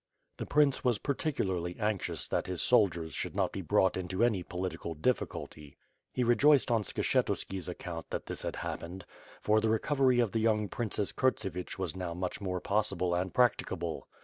The 0.37 0.47
prince 0.47 0.83
was 0.83 0.97
particularly 0.97 1.77
anxious 1.79 2.27
that 2.27 2.47
his 2.47 2.59
soldiers 2.63 3.13
should 3.13 3.35
not 3.35 3.51
be 3.51 3.61
brought 3.61 3.95
into 3.95 4.23
any 4.23 4.41
political 4.41 4.95
difficulty. 4.95 5.77
He 6.11 6.23
rejoiced 6.23 6.71
on 6.71 6.81
Skshetuski's 6.81 7.69
account 7.69 8.09
that 8.09 8.25
this 8.25 8.41
had 8.41 8.55
happened, 8.55 9.05
for 9.43 9.61
the 9.61 9.69
re 9.69 9.77
covery 9.77 10.19
of 10.19 10.31
the 10.31 10.39
young 10.39 10.69
Princess 10.69 11.11
Kurtsevich 11.11 11.77
was 11.77 11.95
now 11.95 12.15
much 12.15 12.41
more 12.41 12.59
possible 12.59 13.13
and 13.13 13.31
practicable. 13.31 14.07